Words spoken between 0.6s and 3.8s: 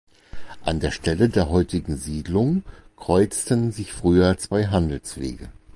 An der Stelle der heutigen Siedlung kreuzten